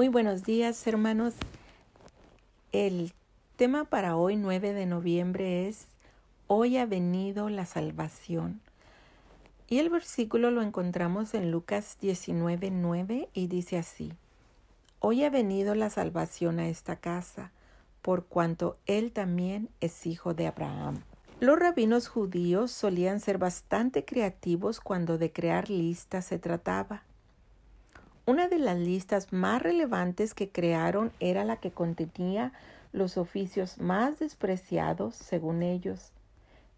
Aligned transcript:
Muy 0.00 0.08
buenos 0.08 0.44
días, 0.44 0.86
hermanos. 0.86 1.34
El 2.72 3.12
tema 3.56 3.84
para 3.84 4.16
hoy, 4.16 4.36
9 4.36 4.72
de 4.72 4.86
noviembre, 4.86 5.68
es 5.68 5.88
Hoy 6.46 6.78
ha 6.78 6.86
venido 6.86 7.50
la 7.50 7.66
salvación. 7.66 8.62
Y 9.68 9.78
el 9.78 9.90
versículo 9.90 10.50
lo 10.50 10.62
encontramos 10.62 11.34
en 11.34 11.50
Lucas 11.50 11.98
19, 12.00 12.70
9 12.70 13.28
y 13.34 13.46
dice 13.48 13.76
así, 13.76 14.14
Hoy 15.00 15.22
ha 15.22 15.28
venido 15.28 15.74
la 15.74 15.90
salvación 15.90 16.60
a 16.60 16.68
esta 16.70 16.96
casa, 16.96 17.52
por 18.00 18.24
cuanto 18.24 18.78
él 18.86 19.12
también 19.12 19.68
es 19.82 20.06
hijo 20.06 20.32
de 20.32 20.46
Abraham. 20.46 21.02
Los 21.40 21.58
rabinos 21.58 22.08
judíos 22.08 22.70
solían 22.70 23.20
ser 23.20 23.36
bastante 23.36 24.06
creativos 24.06 24.80
cuando 24.80 25.18
de 25.18 25.30
crear 25.30 25.68
listas 25.68 26.24
se 26.24 26.38
trataba. 26.38 27.02
Una 28.26 28.48
de 28.48 28.58
las 28.58 28.78
listas 28.78 29.32
más 29.32 29.62
relevantes 29.62 30.34
que 30.34 30.50
crearon 30.50 31.10
era 31.20 31.44
la 31.44 31.56
que 31.56 31.70
contenía 31.70 32.52
los 32.92 33.16
oficios 33.16 33.78
más 33.78 34.18
despreciados 34.18 35.14
según 35.14 35.62
ellos. 35.62 36.12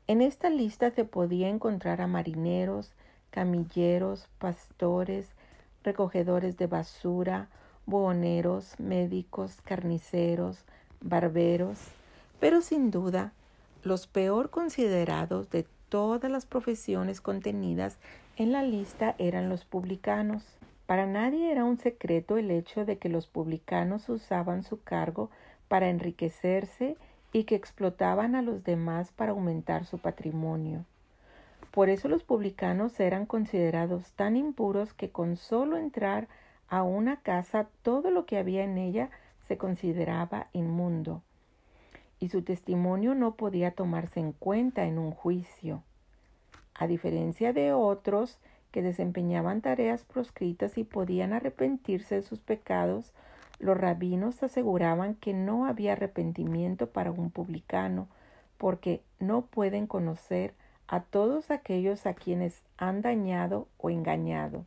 En 0.07 0.23
esta 0.23 0.51
lista 0.51 0.91
se 0.91 1.05
podía 1.05 1.49
encontrar 1.49 2.01
a 2.01 2.07
marineros, 2.07 2.93
camilleros, 3.31 4.29
pastores, 4.39 5.29
recogedores 5.83 6.57
de 6.57 6.67
basura, 6.67 7.49
buhoneros, 7.87 8.79
médicos, 8.79 9.61
carniceros, 9.65 10.59
barberos, 11.01 11.79
pero 12.41 12.63
sin 12.63 12.91
duda 12.91 13.33
los 13.83 14.07
peor 14.07 14.51
considerados 14.51 15.51
de 15.51 15.67
todas 15.89 16.31
las 16.31 16.47
profesiones 16.47 17.21
contenidas 17.21 17.99
en 18.37 18.53
la 18.53 18.63
lista 18.63 19.15
eran 19.19 19.49
los 19.49 19.65
publicanos. 19.65 20.45
Para 20.93 21.07
nadie 21.07 21.51
era 21.51 21.65
un 21.65 21.79
secreto 21.79 22.37
el 22.37 22.51
hecho 22.51 22.85
de 22.85 22.99
que 22.99 23.09
los 23.09 23.27
publicanos 23.27 24.11
usaban 24.11 24.63
su 24.63 24.83
cargo 24.83 25.31
para 25.67 25.89
enriquecerse 25.89 26.99
y 27.33 27.45
que 27.45 27.55
explotaban 27.55 28.35
a 28.35 28.43
los 28.43 28.63
demás 28.63 29.11
para 29.11 29.33
aumentar 29.33 29.87
su 29.87 29.97
patrimonio. 29.97 30.85
Por 31.71 31.89
eso 31.89 32.09
los 32.09 32.25
publicanos 32.25 33.01
eran 33.01 33.25
considerados 33.25 34.13
tan 34.13 34.37
impuros 34.37 34.93
que 34.93 35.11
con 35.11 35.39
solo 35.39 35.79
entrar 35.79 36.29
a 36.69 36.83
una 36.83 37.23
casa 37.23 37.71
todo 37.81 38.11
lo 38.11 38.27
que 38.27 38.37
había 38.37 38.63
en 38.63 38.77
ella 38.77 39.09
se 39.49 39.57
consideraba 39.57 40.49
inmundo, 40.53 41.23
y 42.21 42.29
su 42.29 42.43
testimonio 42.43 43.15
no 43.15 43.37
podía 43.37 43.71
tomarse 43.71 44.21
en 44.21 44.33
cuenta 44.33 44.85
en 44.85 44.99
un 44.99 45.13
juicio. 45.13 45.85
A 46.75 46.87
diferencia 46.87 47.55
de 47.55 47.73
otros 47.73 48.39
que 48.73 48.83
desempeñaban 48.83 49.61
tareas 49.61 50.03
proscritas 50.03 50.77
y 50.79 50.85
podían 50.85 51.33
arrepentirse 51.33 52.17
de 52.17 52.23
sus 52.23 52.41
pecados, 52.41 53.13
los 53.61 53.77
rabinos 53.77 54.43
aseguraban 54.43 55.15
que 55.15 55.35
no 55.35 55.67
había 55.67 55.93
arrepentimiento 55.93 56.89
para 56.89 57.13
un 57.13 57.31
publicano, 57.31 58.09
porque 58.59 59.03
no 59.21 59.43
pueden 59.43 59.87
conocer 59.87 60.55
a 60.89 61.01
todos 61.01 61.51
aquellos 61.51 62.07
a 62.07 62.15
quienes 62.15 62.63
han 62.77 63.03
dañado 63.03 63.69
o 63.79 63.91
engañado. 63.91 64.65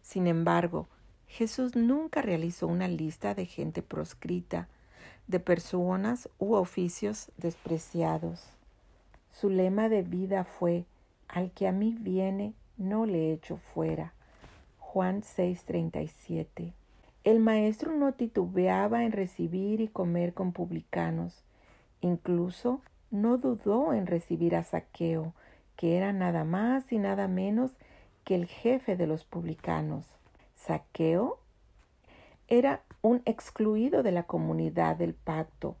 Sin 0.00 0.26
embargo, 0.26 0.88
Jesús 1.26 1.76
nunca 1.76 2.22
realizó 2.22 2.66
una 2.66 2.88
lista 2.88 3.34
de 3.34 3.44
gente 3.44 3.82
proscrita, 3.82 4.68
de 5.26 5.40
personas 5.40 6.28
u 6.38 6.54
oficios 6.54 7.30
despreciados. 7.36 8.48
Su 9.32 9.50
lema 9.50 9.88
de 9.88 10.02
vida 10.02 10.44
fue, 10.44 10.86
al 11.28 11.50
que 11.50 11.68
a 11.68 11.72
mí 11.72 11.96
viene, 12.00 12.54
no 12.78 13.04
le 13.04 13.32
echo 13.32 13.58
fuera. 13.58 14.14
Juan 14.78 15.22
6:37. 15.22 16.72
El 17.24 17.40
maestro 17.40 17.92
no 17.92 18.14
titubeaba 18.14 19.04
en 19.04 19.12
recibir 19.12 19.80
y 19.80 19.88
comer 19.88 20.32
con 20.32 20.52
publicanos. 20.52 21.44
Incluso 22.00 22.80
no 23.10 23.36
dudó 23.36 23.92
en 23.92 24.06
recibir 24.06 24.56
a 24.56 24.64
Saqueo, 24.64 25.34
que 25.76 25.96
era 25.96 26.12
nada 26.12 26.44
más 26.44 26.90
y 26.92 26.98
nada 26.98 27.28
menos 27.28 27.72
que 28.24 28.34
el 28.34 28.46
jefe 28.46 28.96
de 28.96 29.06
los 29.06 29.24
publicanos. 29.24 30.06
Saqueo 30.54 31.38
era 32.46 32.82
un 33.02 33.22
excluido 33.26 34.02
de 34.02 34.12
la 34.12 34.22
comunidad 34.22 34.96
del 34.96 35.14
pacto, 35.14 35.76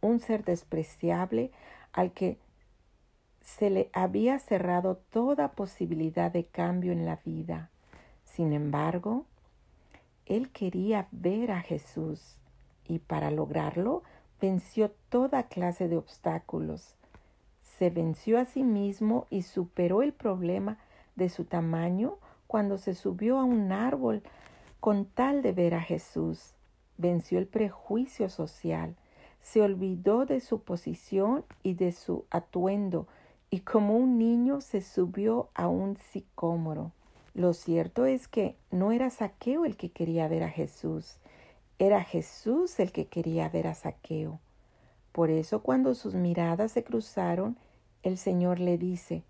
un 0.00 0.20
ser 0.20 0.44
despreciable 0.44 1.50
al 1.92 2.12
que 2.12 2.38
se 3.40 3.70
le 3.70 3.90
había 3.92 4.38
cerrado 4.38 4.96
toda 5.10 5.52
posibilidad 5.52 6.30
de 6.30 6.44
cambio 6.44 6.92
en 6.92 7.06
la 7.06 7.16
vida. 7.24 7.70
Sin 8.24 8.52
embargo, 8.52 9.24
él 10.26 10.50
quería 10.50 11.08
ver 11.10 11.50
a 11.50 11.60
Jesús 11.60 12.36
y 12.86 12.98
para 12.98 13.30
lograrlo 13.30 14.02
venció 14.40 14.90
toda 15.08 15.44
clase 15.44 15.88
de 15.88 15.96
obstáculos. 15.96 16.94
Se 17.62 17.90
venció 17.90 18.38
a 18.38 18.44
sí 18.44 18.62
mismo 18.62 19.26
y 19.30 19.42
superó 19.42 20.02
el 20.02 20.12
problema 20.12 20.78
de 21.16 21.28
su 21.28 21.44
tamaño 21.44 22.16
cuando 22.46 22.78
se 22.78 22.94
subió 22.94 23.38
a 23.38 23.44
un 23.44 23.72
árbol 23.72 24.22
con 24.80 25.04
tal 25.04 25.42
de 25.42 25.52
ver 25.52 25.74
a 25.74 25.80
Jesús. 25.80 26.54
Venció 26.96 27.38
el 27.38 27.46
prejuicio 27.46 28.28
social, 28.28 28.96
se 29.42 29.62
olvidó 29.62 30.26
de 30.26 30.40
su 30.40 30.62
posición 30.62 31.44
y 31.62 31.74
de 31.74 31.92
su 31.92 32.24
atuendo, 32.30 33.06
y 33.50 33.60
como 33.60 33.96
un 33.96 34.18
niño 34.18 34.60
se 34.60 34.80
subió 34.80 35.50
a 35.54 35.68
un 35.68 35.96
sicómoro. 35.96 36.92
Lo 37.34 37.52
cierto 37.52 38.06
es 38.06 38.28
que 38.28 38.56
no 38.70 38.92
era 38.92 39.10
Saqueo 39.10 39.64
el 39.64 39.76
que 39.76 39.90
quería 39.90 40.28
ver 40.28 40.42
a 40.42 40.50
Jesús, 40.50 41.18
era 41.80 42.04
Jesús 42.04 42.78
el 42.78 42.92
que 42.92 43.06
quería 43.06 43.48
ver 43.48 43.66
a 43.66 43.74
Saqueo. 43.74 44.38
Por 45.12 45.30
eso 45.30 45.62
cuando 45.62 45.94
sus 45.94 46.14
miradas 46.14 46.72
se 46.72 46.84
cruzaron, 46.84 47.56
el 48.02 48.18
Señor 48.18 48.60
le 48.60 48.76
dice, 48.76 49.24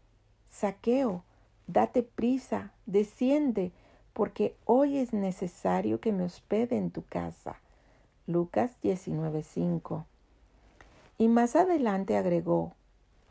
Saqueo, 0.50 1.22
date 1.68 2.02
prisa, 2.02 2.72
desciende, 2.86 3.70
porque 4.12 4.56
hoy 4.64 4.98
es 4.98 5.12
necesario 5.12 6.00
que 6.00 6.12
me 6.12 6.24
hospede 6.24 6.76
en 6.76 6.90
tu 6.90 7.04
casa. 7.04 7.60
Lucas 8.26 8.72
19:5. 8.82 10.04
Y 11.18 11.28
más 11.28 11.54
adelante 11.54 12.16
agregó, 12.16 12.74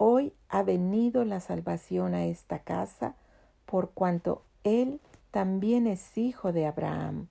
Hoy 0.01 0.31
ha 0.47 0.63
venido 0.63 1.25
la 1.25 1.41
salvación 1.41 2.13
a 2.13 2.25
esta 2.25 2.59
casa, 2.59 3.15
por 3.65 3.89
cuanto 3.89 4.43
él 4.63 5.01
también 5.31 5.87
es 5.87 6.17
hijo 6.17 6.53
de 6.53 6.65
Abraham. 6.67 7.27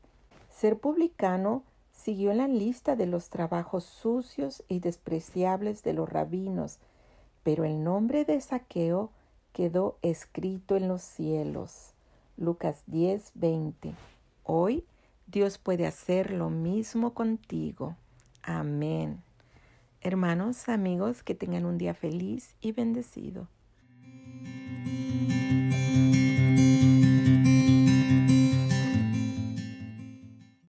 Ser 0.51 0.79
publicano 0.79 1.63
siguió 1.95 2.35
la 2.35 2.47
lista 2.47 2.95
de 2.95 3.07
los 3.07 3.31
trabajos 3.31 3.85
sucios 3.85 4.65
y 4.69 4.81
despreciables 4.81 5.83
de 5.83 5.95
los 5.95 6.11
rabinos, 6.11 6.79
pero 7.43 7.65
el 7.65 7.83
nombre 7.83 8.27
de 8.27 8.39
Saqueo 8.39 9.13
quedó 9.55 9.97
escrito 10.03 10.77
en 10.77 10.89
los 10.89 11.01
cielos. 11.01 11.95
Lucas 12.37 12.83
10, 12.87 13.31
20. 13.35 13.95
Hoy 14.45 14.85
Dios 15.27 15.57
puede 15.57 15.87
hacer 15.87 16.33
lo 16.33 16.51
mismo 16.51 17.15
contigo. 17.15 17.97
Amén. 18.43 19.23
Hermanos, 20.01 20.69
amigos, 20.69 21.25
que 21.25 21.35
tengan 21.35 21.65
un 21.65 21.77
día 21.77 21.93
feliz 21.93 22.55
y 22.61 22.71
bendecido. 22.71 23.49